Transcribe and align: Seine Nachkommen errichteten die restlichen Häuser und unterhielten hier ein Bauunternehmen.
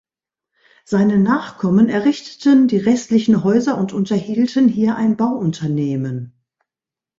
Seine 0.83 1.19
Nachkommen 1.19 1.87
errichteten 1.87 2.67
die 2.67 2.77
restlichen 2.79 3.43
Häuser 3.43 3.77
und 3.77 3.93
unterhielten 3.93 4.67
hier 4.67 4.95
ein 4.95 5.15
Bauunternehmen. 5.15 6.33